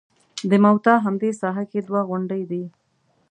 د 0.49 0.51
موته 0.65 0.93
همدې 1.05 1.31
ساحه 1.41 1.63
کې 1.71 1.79
دوه 1.87 2.01
غونډۍ 2.09 2.43
دي. 2.51 2.63